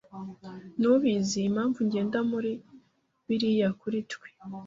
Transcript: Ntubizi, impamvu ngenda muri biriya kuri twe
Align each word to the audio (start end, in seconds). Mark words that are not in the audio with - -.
Ntubizi, 0.79 1.39
impamvu 1.49 1.79
ngenda 1.87 2.19
muri 2.31 2.51
biriya 3.25 3.69
kuri 3.79 3.97
twe 4.11 4.27